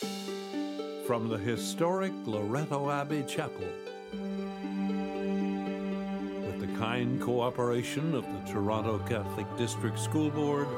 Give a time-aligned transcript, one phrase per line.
[0.00, 3.66] From the historic Loretto Abbey Chapel,
[6.46, 10.68] with the kind cooperation of the Toronto Catholic District School Board,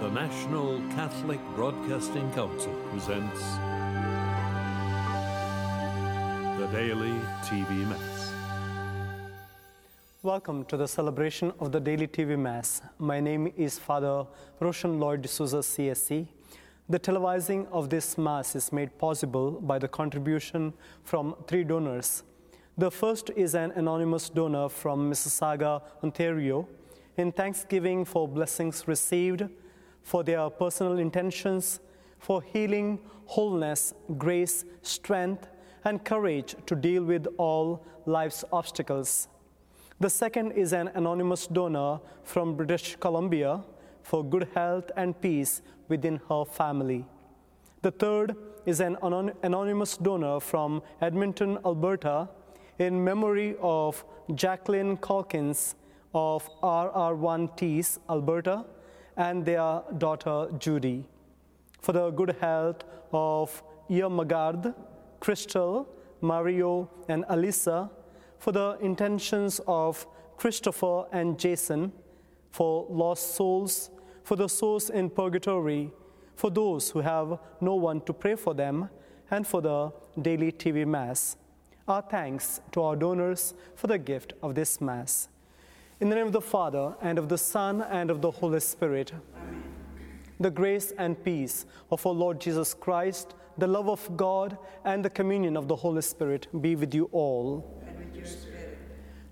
[0.00, 3.40] the National Catholic Broadcasting Council presents
[6.58, 7.14] the Daily
[7.44, 8.32] TV Mass.
[10.22, 12.82] Welcome to the celebration of the Daily TV Mass.
[12.98, 14.26] My name is Father
[14.58, 16.26] Roshan Lloyd D'Souza, CSC.
[16.88, 22.22] The televising of this Mass is made possible by the contribution from three donors.
[22.78, 26.68] The first is an anonymous donor from Mississauga, Ontario,
[27.16, 29.48] in thanksgiving for blessings received,
[30.04, 31.80] for their personal intentions,
[32.20, 35.48] for healing, wholeness, grace, strength,
[35.84, 39.26] and courage to deal with all life's obstacles.
[39.98, 43.64] The second is an anonymous donor from British Columbia
[44.08, 47.04] for good health and peace within her family.
[47.82, 48.96] The third is an
[49.42, 52.28] anonymous donor from Edmonton, Alberta,
[52.78, 55.74] in memory of Jacqueline Calkins
[56.14, 58.64] of RR1Ts, Alberta,
[59.16, 61.04] and their daughter Judy.
[61.80, 64.74] For the good health of Ia Magard,
[65.18, 65.88] Crystal,
[66.20, 67.90] Mario, and Alisa,
[68.38, 71.92] for the intentions of Christopher and Jason,
[72.50, 73.90] for lost souls,
[74.26, 75.88] for the souls in purgatory,
[76.34, 78.90] for those who have no one to pray for them,
[79.30, 81.36] and for the daily TV Mass.
[81.86, 85.28] Our thanks to our donors for the gift of this Mass.
[86.00, 89.12] In the name of the Father, and of the Son, and of the Holy Spirit.
[89.12, 89.62] Amen.
[90.40, 95.10] The grace and peace of our Lord Jesus Christ, the love of God, and the
[95.10, 97.80] communion of the Holy Spirit be with you all.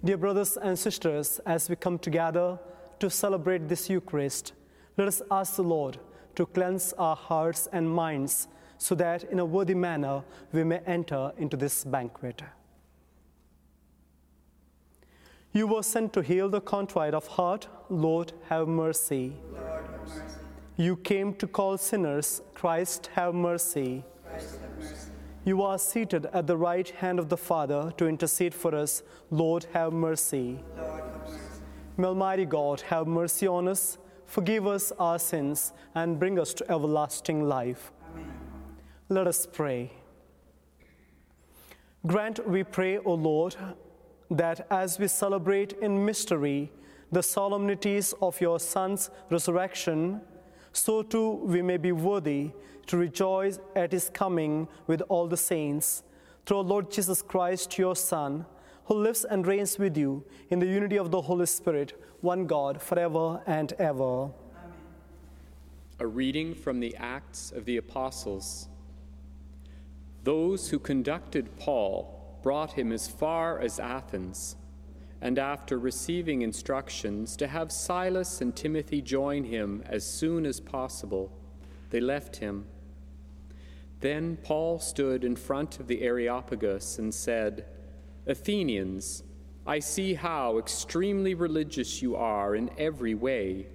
[0.04, 2.60] Dear brothers and sisters, as we come together
[3.00, 4.52] to celebrate this Eucharist,
[4.96, 5.98] let us ask the Lord
[6.36, 11.32] to cleanse our hearts and minds so that in a worthy manner we may enter
[11.38, 12.42] into this banquet.
[15.52, 19.36] You were sent to heal the contrite of heart, Lord, have mercy.
[19.52, 20.22] Lord, have mercy.
[20.76, 24.02] You came to call sinners, Christ, have mercy.
[25.44, 29.02] You are seated at the right hand of the Father to intercede for us.
[29.30, 30.58] Lord, have mercy.
[30.76, 31.40] Lord, have mercy.
[31.98, 36.70] May Almighty God have mercy on us, forgive us our sins, and bring us to
[36.70, 37.92] everlasting life.
[38.12, 38.32] Amen.
[39.08, 39.92] Let us pray.
[42.06, 43.56] Grant, we pray, O Lord,
[44.30, 46.70] that as we celebrate in mystery
[47.12, 50.20] the solemnities of your Son's resurrection,
[50.72, 52.50] so too we may be worthy
[52.86, 56.02] to rejoice at his coming with all the saints.
[56.44, 58.44] Through Lord Jesus Christ, your Son,
[58.84, 62.82] who lives and reigns with you in the unity of the Holy Spirit, one God,
[62.82, 64.02] forever and ever.
[64.02, 64.32] Amen.
[66.00, 68.68] A reading from the Acts of the Apostles.
[70.22, 74.56] Those who conducted Paul brought him as far as Athens,
[75.20, 81.32] and after receiving instructions to have Silas and Timothy join him as soon as possible,
[81.90, 82.66] they left him.
[84.00, 87.64] Then Paul stood in front of the Areopagus and said,
[88.26, 89.22] Athenians,
[89.66, 93.66] I see how extremely religious you are in every way.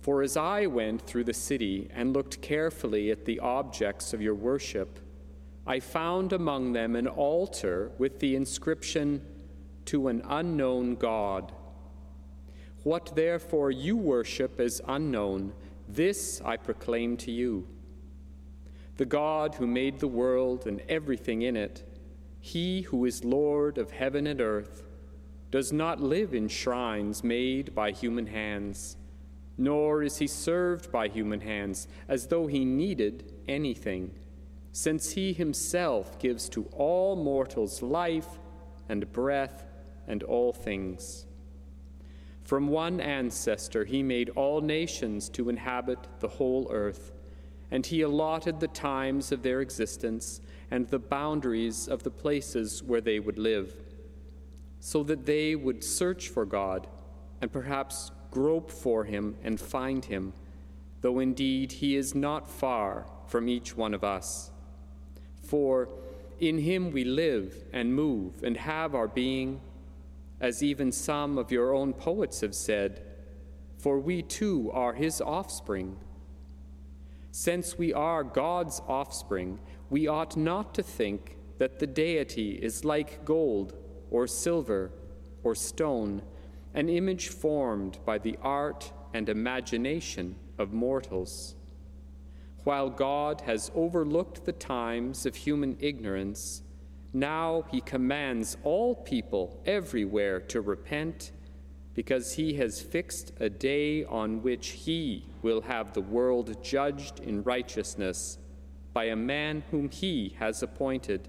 [0.00, 4.34] For as I went through the city and looked carefully at the objects of your
[4.34, 4.98] worship,
[5.66, 9.24] I found among them an altar with the inscription,
[9.86, 11.52] To an unknown God.
[12.84, 15.52] What therefore you worship as unknown,
[15.88, 17.66] this I proclaim to you.
[18.96, 21.87] The God who made the world and everything in it,
[22.40, 24.82] he who is Lord of heaven and earth,
[25.50, 28.96] does not live in shrines made by human hands,
[29.56, 34.10] nor is he served by human hands as though he needed anything,
[34.72, 38.38] since he himself gives to all mortals life
[38.88, 39.64] and breath
[40.06, 41.26] and all things.
[42.44, 47.12] From one ancestor he made all nations to inhabit the whole earth,
[47.70, 53.00] and he allotted the times of their existence and the boundaries of the places where
[53.00, 53.74] they would live,
[54.80, 56.86] so that they would search for God
[57.40, 60.32] and perhaps grope for him and find him,
[61.00, 64.50] though indeed he is not far from each one of us.
[65.42, 65.88] For
[66.38, 69.60] in him we live and move and have our being,
[70.40, 73.02] as even some of your own poets have said,
[73.78, 75.96] for we too are his offspring.
[77.30, 79.58] Since we are God's offspring,
[79.90, 83.74] we ought not to think that the deity is like gold
[84.10, 84.92] or silver
[85.42, 86.22] or stone,
[86.74, 91.54] an image formed by the art and imagination of mortals.
[92.64, 96.62] While God has overlooked the times of human ignorance,
[97.12, 101.32] now he commands all people everywhere to repent
[101.94, 107.42] because he has fixed a day on which he will have the world judged in
[107.42, 108.38] righteousness
[108.98, 111.28] by a man whom he has appointed.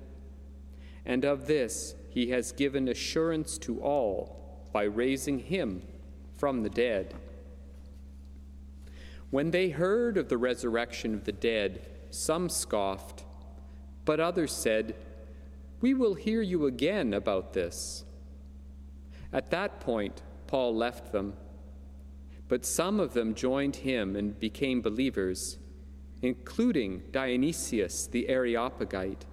[1.06, 5.84] And of this he has given assurance to all by raising him
[6.36, 7.14] from the dead.
[9.30, 13.24] When they heard of the resurrection of the dead, some scoffed,
[14.04, 14.96] but others said,
[15.80, 18.04] We will hear you again about this.
[19.32, 21.36] At that point, Paul left them,
[22.48, 25.60] but some of them joined him and became believers,
[26.22, 29.26] including Dionysius the Areopagite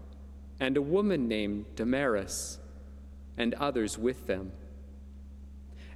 [0.61, 2.59] and a woman named Damaris,
[3.37, 4.53] and others with them.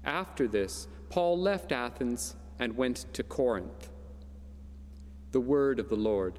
[0.04, 3.90] After this, Paul left Athens and went to Corinth.
[5.32, 6.38] The word of the Lord.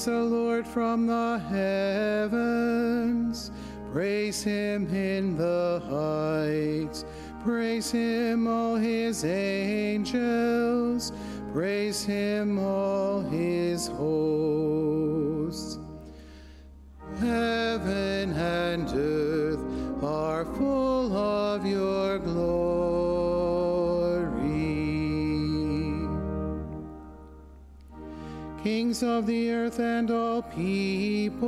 [0.00, 3.50] Praise the Lord from the heavens.
[3.92, 7.04] Praise him in the heights.
[7.44, 11.12] Praise him, all his angels.
[11.52, 12.29] Praise him,
[29.00, 31.38] Kings of the earth and all peoples,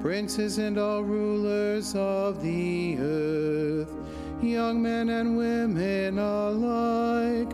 [0.00, 3.92] princes and all rulers of the earth,
[4.40, 7.52] young men and women alike,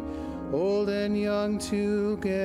[0.52, 2.36] old and young together.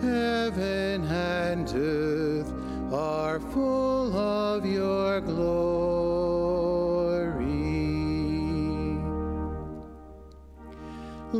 [0.00, 2.50] Heaven and earth
[2.90, 3.93] are full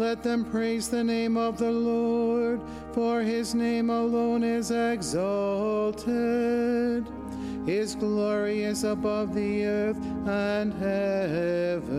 [0.05, 2.61] Let them praise the name of the Lord,
[2.93, 6.05] for his name alone is exalted.
[7.65, 9.97] His glory is above the earth
[10.27, 11.91] and heaven.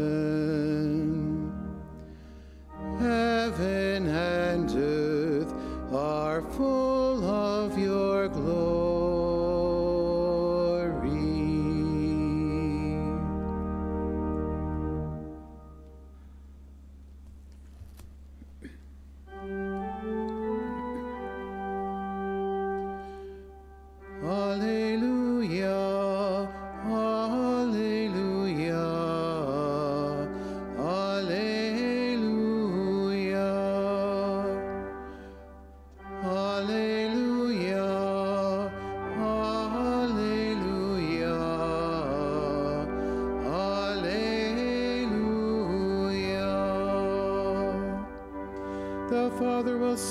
[3.00, 5.52] Heaven and earth
[5.92, 7.15] are full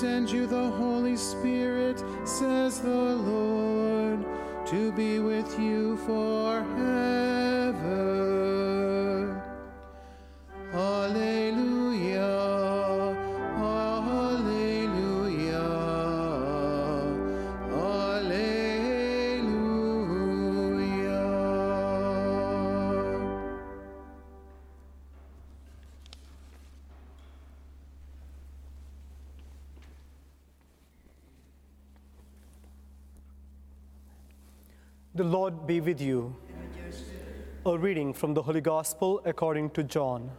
[0.04, 4.18] send you the Holy Spirit, says the Lord,
[4.66, 6.43] to be with you forever.
[35.16, 36.34] The Lord be with you.
[37.64, 40.32] A reading from the Holy Gospel according to John.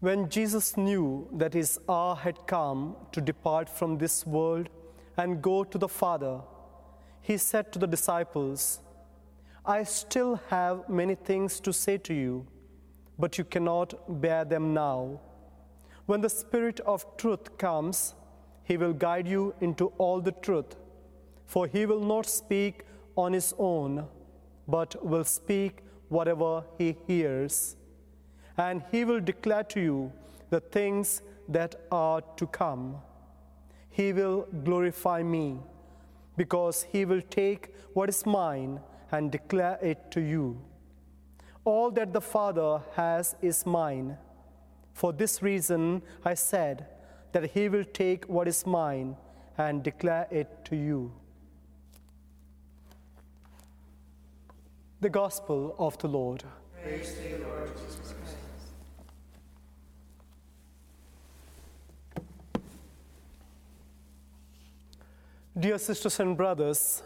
[0.00, 4.68] When Jesus knew that his hour had come to depart from this world
[5.16, 6.42] and go to the Father,
[7.22, 8.80] he said to the disciples,
[9.64, 12.46] I still have many things to say to you,
[13.18, 15.18] but you cannot bear them now.
[16.04, 18.14] When the Spirit of truth comes,
[18.68, 20.76] he will guide you into all the truth,
[21.46, 22.84] for he will not speak
[23.16, 24.06] on his own,
[24.68, 25.78] but will speak
[26.10, 27.76] whatever he hears.
[28.58, 30.12] And he will declare to you
[30.50, 32.96] the things that are to come.
[33.88, 35.58] He will glorify me,
[36.36, 40.60] because he will take what is mine and declare it to you.
[41.64, 44.18] All that the Father has is mine.
[44.92, 46.86] For this reason, I said
[47.32, 49.16] that he will take what is mine
[49.56, 51.12] and declare it to you.
[55.00, 56.42] The Gospel of the Lord.
[56.82, 58.36] Praise to Lord Jesus Christ.
[65.58, 67.02] Dear sisters and brothers,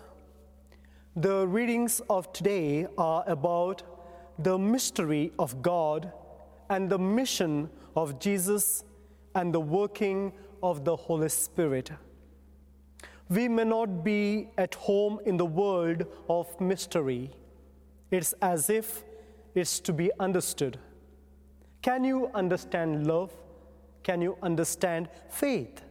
[1.16, 3.82] the readings of today are about
[4.38, 6.12] the mystery of God
[6.70, 8.84] and the mission of Jesus
[9.34, 11.90] and the working of the Holy Spirit.
[13.28, 17.30] We may not be at home in the world of mystery.
[18.10, 19.04] It's as if
[19.54, 20.78] it's to be understood.
[21.80, 23.32] Can you understand love?
[24.02, 25.82] Can you understand faith?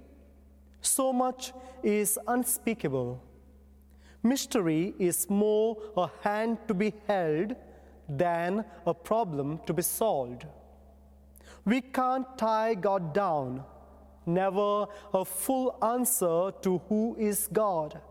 [0.82, 3.22] So much is unspeakable.
[4.24, 7.56] Mystery is more a hand to be held
[8.08, 10.46] than a problem to be solved.
[11.66, 13.64] We can't tie God down,
[14.26, 18.02] never a full answer to who is God.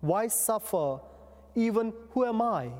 [0.00, 0.98] Why suffer?
[1.54, 2.70] Even who am I?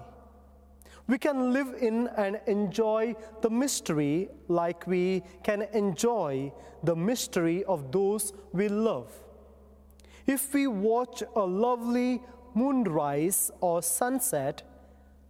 [1.06, 7.92] We can live in and enjoy the mystery like we can enjoy the mystery of
[7.92, 9.12] those we love.
[10.26, 12.22] If we watch a lovely
[12.54, 14.62] moonrise or sunset,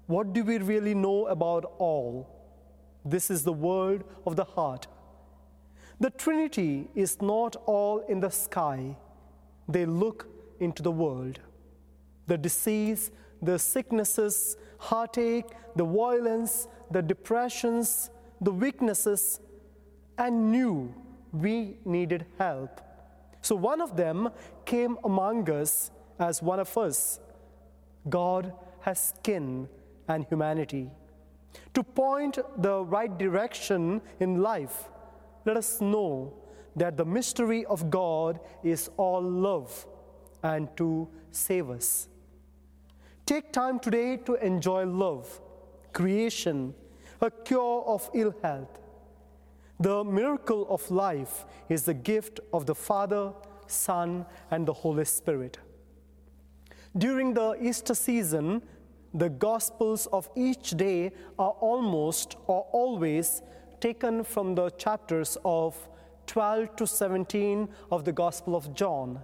[0.06, 2.28] what do we really know about all?
[3.04, 4.86] This is the world of the heart.
[6.00, 8.96] The Trinity is not all in the sky,
[9.68, 10.26] they look
[10.60, 11.40] into the world.
[12.26, 19.40] The disease, the sicknesses, heartache, the violence, the depressions, the weaknesses,
[20.18, 20.94] and knew
[21.32, 22.80] we needed help.
[23.40, 24.30] So one of them
[24.64, 27.20] came among us as one of us.
[28.08, 29.68] God has skin
[30.08, 30.90] and humanity.
[31.74, 34.88] To point the right direction in life,
[35.44, 36.34] let us know
[36.76, 39.86] that the mystery of God is all love
[40.42, 42.08] and to save us.
[43.26, 45.40] Take time today to enjoy love,
[45.92, 46.74] creation,
[47.20, 48.80] a cure of ill health.
[49.78, 53.32] The miracle of life is the gift of the Father,
[53.66, 55.58] Son, and the Holy Spirit.
[56.96, 58.62] During the Easter season,
[59.14, 63.42] the Gospels of each day are almost or always
[63.80, 65.76] taken from the chapters of
[66.26, 69.20] 12 to 17 of the Gospel of John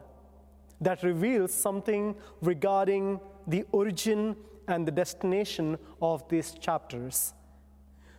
[0.81, 4.37] that reveals something regarding the origin
[4.69, 7.33] and the destination of these chapters.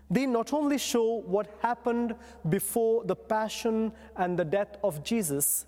[0.09, 2.15] They not only show what happened
[2.49, 5.67] before the passion and the death of Jesus,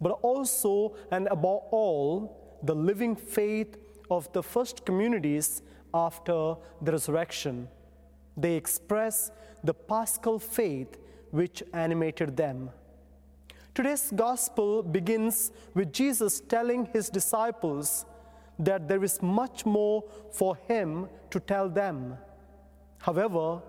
[0.00, 3.76] but also and above all, the living faith
[4.10, 5.62] of the first communities
[5.94, 7.68] after the resurrection.
[8.36, 9.30] They express
[9.62, 10.96] the paschal faith
[11.30, 12.70] which animated them.
[13.74, 18.04] Today's gospel begins with Jesus telling his disciples
[18.58, 22.16] that there is much more for him to tell them.
[22.98, 23.62] However,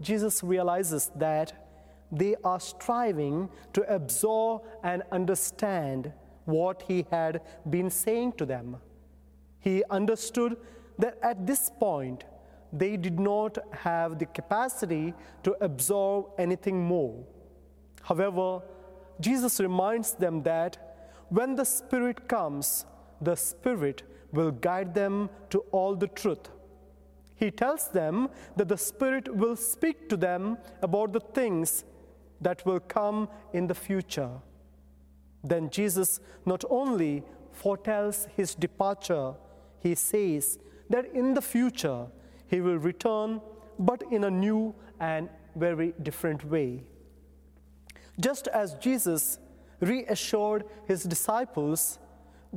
[0.00, 1.66] Jesus realizes that
[2.12, 6.12] they are striving to absorb and understand
[6.44, 8.76] what he had been saying to them.
[9.60, 10.56] He understood
[10.98, 12.24] that at this point,
[12.72, 17.24] they did not have the capacity to absorb anything more.
[18.02, 18.62] However,
[19.20, 20.78] Jesus reminds them that
[21.28, 22.84] when the Spirit comes,
[23.20, 26.50] the Spirit will guide them to all the truth.
[27.34, 31.84] He tells them that the Spirit will speak to them about the things
[32.40, 34.30] that will come in the future.
[35.42, 39.34] Then Jesus not only foretells his departure,
[39.86, 40.58] he says
[40.90, 42.06] that in the future
[42.48, 43.40] he will return,
[43.78, 46.82] but in a new and very different way.
[48.18, 49.38] Just as Jesus
[49.80, 51.98] reassured his disciples,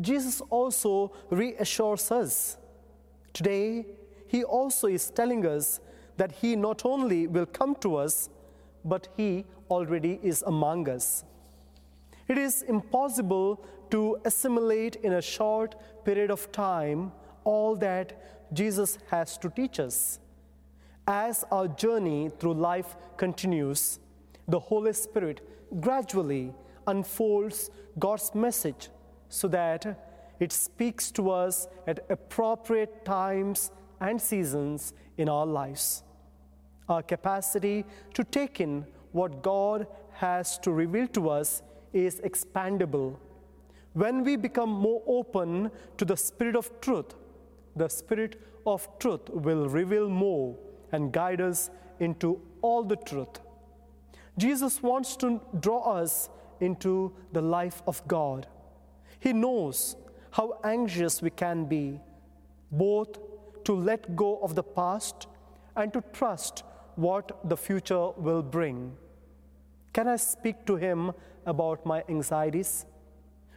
[0.02, 2.58] Jesus also reassures us.
[3.34, 3.86] Today,
[4.28, 5.80] he also is telling us
[6.18, 8.30] that he not only will come to us,
[8.86, 11.24] but he already is among us.
[12.28, 17.12] It is impossible to assimilate in a short period of time
[17.50, 18.14] all that
[18.54, 20.20] Jesus has to teach us.
[21.08, 24.00] As our journey through life continues,
[24.48, 25.42] the Holy Spirit
[25.80, 26.54] gradually
[26.86, 28.90] unfolds God's message
[29.30, 29.88] so that
[30.40, 36.04] it speaks to us at appropriate times and seasons in our lives.
[36.88, 41.62] Our capacity to take in what God has to reveal to us
[41.94, 43.18] is expandable.
[43.94, 47.16] When we become more open to the Spirit of truth,
[47.76, 50.56] the Spirit of truth will reveal more
[50.92, 53.40] and guide us into all the truth.
[54.38, 58.48] Jesus wants to draw us into the life of God.
[59.20, 59.96] He knows
[60.32, 62.00] how anxious we can be,
[62.72, 63.18] both
[63.66, 65.28] to let go of the past
[65.76, 66.64] and to trust
[66.96, 68.96] what the future will bring.
[69.94, 71.12] Can I speak to Him
[71.46, 72.86] about my anxieties?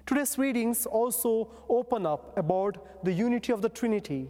[0.04, 4.28] Today's readings also open up about the unity of the Trinity.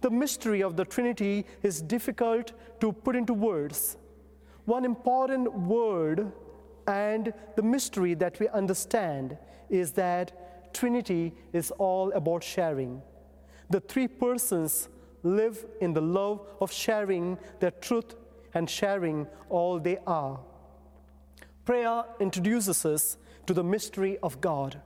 [0.00, 3.96] The mystery of the Trinity is difficult to put into words.
[4.64, 6.32] One important word
[6.86, 13.00] and the mystery that we understand is that Trinity is all about sharing.
[13.68, 14.88] The three persons
[15.22, 18.14] live in the love of sharing their truth
[18.54, 20.40] and sharing all they are.
[21.64, 23.16] Prayer introduces us
[23.50, 24.80] to the mystery of God,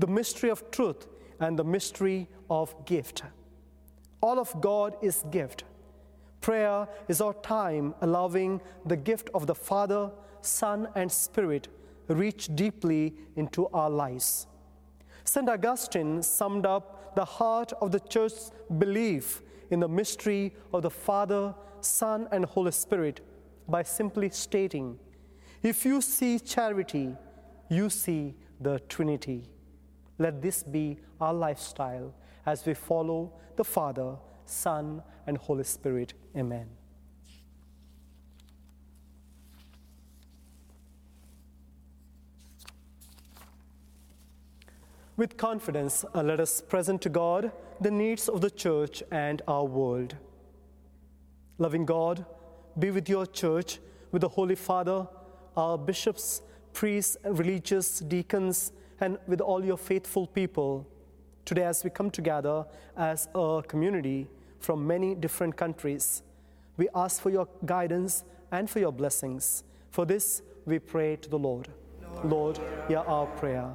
[0.00, 1.06] the mystery of truth,
[1.38, 3.22] and the mystery of gift.
[4.20, 5.62] All of God is gift.
[6.40, 11.68] Prayer is our time allowing the gift of the Father, Son, and Spirit
[12.08, 14.48] reach deeply into our lives.
[15.22, 15.48] St.
[15.48, 19.40] Augustine summed up the heart of the church's belief
[19.70, 23.20] in the mystery of the Father, Son, and Holy Spirit
[23.68, 24.98] by simply stating,
[25.62, 27.14] If you see charity,
[27.70, 29.48] you see the Trinity.
[30.18, 32.12] Let this be our lifestyle
[32.44, 36.12] as we follow the Father, Son, and Holy Spirit.
[36.36, 36.68] Amen.
[45.16, 49.64] With confidence, uh, let us present to God the needs of the church and our
[49.64, 50.16] world.
[51.58, 52.24] Loving God,
[52.78, 53.80] be with your church,
[54.12, 55.06] with the Holy Father,
[55.58, 56.40] our bishops,
[56.72, 60.86] priests, religious deacons, and with all your faithful people.
[61.44, 66.22] Today, as we come together as a community from many different countries,
[66.76, 69.64] we ask for your guidance and for your blessings.
[69.90, 71.68] For this, we pray to the Lord.
[72.24, 73.70] Lord, hear our prayer.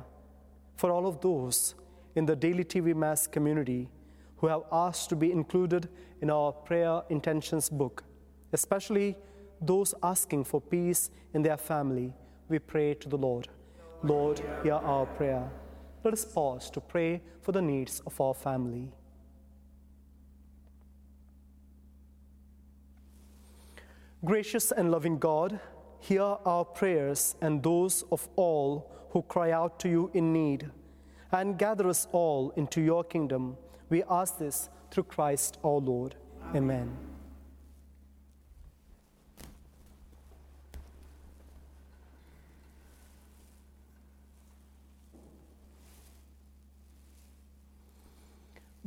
[0.76, 1.76] For all of those
[2.16, 3.90] in the Daily TV Mass community
[4.38, 5.90] who have asked to be included
[6.22, 8.04] in our prayer intentions book,
[8.54, 9.16] especially
[9.62, 12.14] those asking for peace in their family,
[12.50, 13.48] we pray to the Lord.
[14.04, 15.50] Lord, hear our prayer.
[16.04, 18.92] Let us pause to pray for the needs of our family.
[24.24, 25.60] Gracious and loving God,
[26.00, 30.70] hear our prayers and those of all who cry out to you in need,
[31.32, 33.58] and gather us all into your kingdom.
[33.90, 36.16] We ask this through Christ our Lord.
[36.56, 37.15] Amen.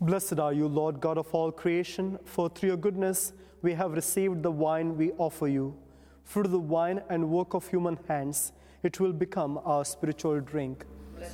[0.00, 3.32] Blessed are you, Lord God of all creation, for through your goodness
[3.62, 5.76] we have received the wine we offer you.
[6.24, 8.52] Through the wine and work of human hands,
[8.84, 10.84] it will become our spiritual drink.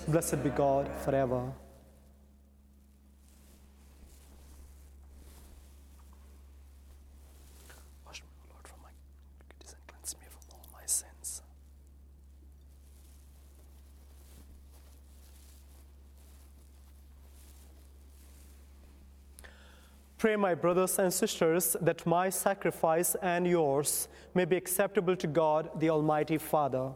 [0.09, 1.53] Blessed be God forever.
[8.07, 11.43] Wash me, O Lord, from my iniquities and cleanse me from all my sins.
[20.25, 25.69] Pray, my brothers and sisters, that my sacrifice and yours may be acceptable to God,
[25.79, 26.93] the Almighty Father.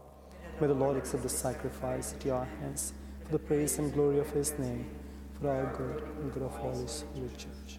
[0.58, 2.94] May the Lord accept the sacrifice at your hands
[3.26, 4.86] for the praise and glory of His name,
[5.38, 7.78] for our good and good of all His holy church.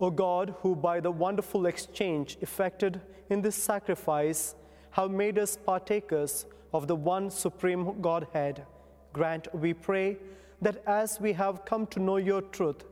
[0.00, 4.56] O God, who by the wonderful exchange effected in this sacrifice
[4.90, 8.66] have made us partakers of the one supreme Godhead,
[9.12, 10.16] grant, we pray,
[10.60, 12.82] that as we have come to know your truth,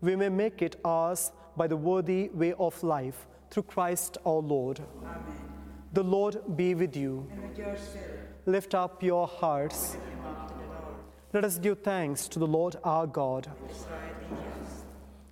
[0.00, 4.80] we may make it ours by the worthy way of life through Christ our Lord.
[5.02, 5.22] Amen.
[5.92, 7.26] The Lord be with you.
[7.32, 9.96] And with your spirit, Lift up your hearts.
[10.24, 10.94] up to the Lord.
[11.32, 13.48] Let us give thanks to the Lord our God.
[13.64, 14.84] It is right and just.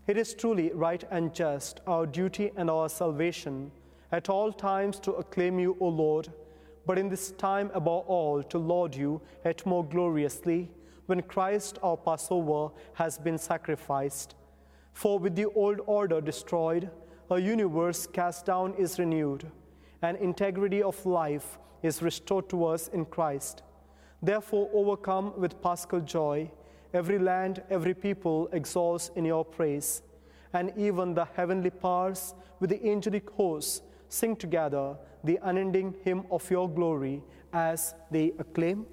[0.07, 3.70] It is truly right and just, our duty and our salvation,
[4.11, 6.29] at all times to acclaim you, O Lord,
[6.87, 10.70] but in this time above all to laud you yet more gloriously
[11.07, 14.35] when Christ our Passover has been sacrificed.
[14.95, 16.89] For with the old order destroyed,
[17.31, 19.51] a universe cast down is renewed,
[20.01, 23.63] and integrity of life is restored to us in Christ.
[24.23, 26.51] Therefore, overcome with paschal joy,
[26.95, 30.03] every land, every people exalts in your praise,
[30.53, 36.49] and even the heavenly powers with the angelic hosts sing together the unending hymn of
[36.51, 37.21] your glory
[37.53, 38.87] as they acclaim.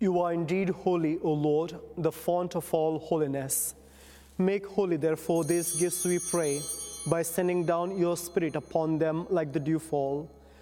[0.00, 3.74] You are indeed holy, O Lord, the font of all holiness.
[4.38, 6.60] Make holy, therefore, these gifts, we pray,
[7.06, 10.30] by sending down your Spirit upon them like the dewfall,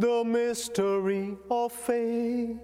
[0.00, 2.58] The mystery of faith.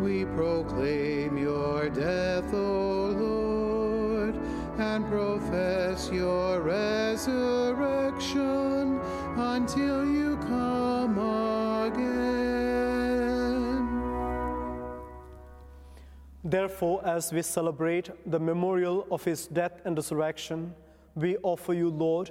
[0.00, 4.36] We proclaim your death, O Lord,
[4.78, 9.00] and profess your resurrection
[9.36, 11.18] until you come
[11.88, 12.28] again.
[16.44, 20.72] Therefore, as we celebrate the memorial of his death and resurrection,
[21.16, 22.30] we offer you, Lord,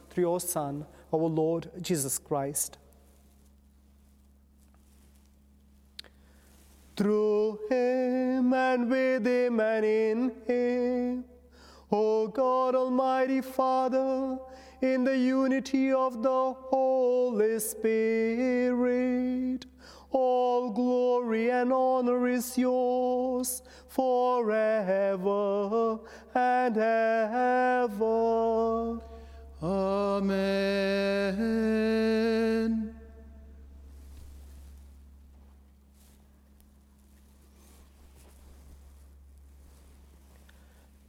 [0.11, 2.77] through your Son, our Lord Jesus Christ.
[6.97, 11.23] Through him and with him and in him,
[11.91, 14.37] O God Almighty Father,
[14.81, 19.65] in the unity of the Holy Spirit,
[20.11, 24.39] all glory and honor is yours forever
[26.35, 28.99] and ever.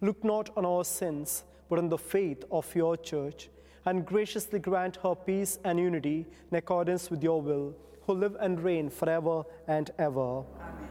[0.00, 3.48] Look not on our sins, but on the faith of your church,
[3.84, 7.74] and graciously grant her peace and unity in accordance with your will,
[8.06, 10.20] who live and reign forever and ever.
[10.20, 10.88] Amen.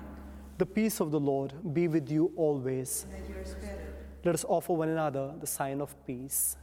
[0.57, 3.05] The peace of the Lord be with you always.
[3.15, 3.93] And your spirit.
[4.23, 6.57] Let us offer one another the sign of peace.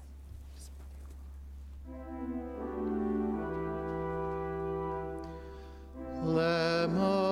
[6.23, 7.32] Lamb of God,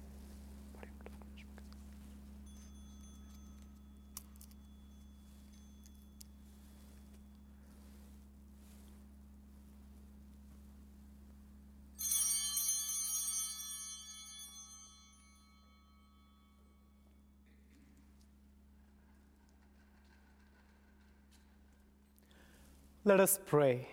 [23.03, 23.87] Let us pray.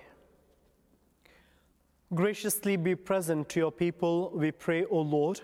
[2.14, 5.40] Graciously be present to your people, we pray, O Lord,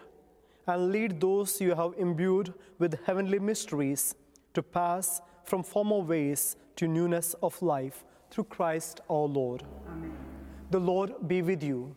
[0.66, 4.14] and lead those you have imbued with heavenly mysteries
[4.52, 9.62] to pass from former ways to newness of life through Christ our Lord.
[9.88, 10.12] Amen.
[10.70, 11.96] The Lord be with you.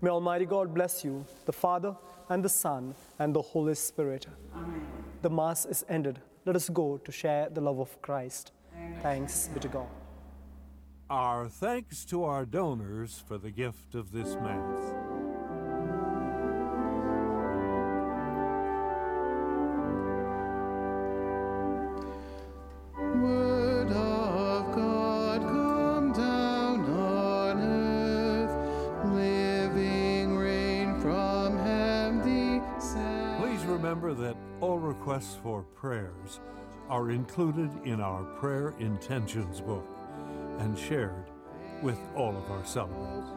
[0.00, 1.96] May Almighty God bless you, the Father,
[2.28, 4.28] and the Son, and the Holy Spirit.
[4.54, 4.86] Amen.
[5.22, 6.20] The Mass is ended.
[6.44, 8.52] Let us go to share the love of Christ.
[9.02, 9.88] Thanks be to God.
[11.08, 14.80] Our thanks to our donors for the gift of this Mass.
[23.22, 32.18] Word of God, come down on earth, living rain from heaven
[32.74, 33.40] descend.
[33.40, 36.40] Please remember that all requests for prayers
[36.88, 39.95] are included in our prayer intentions book
[40.66, 41.26] and shared
[41.80, 43.30] with all of our celebrants.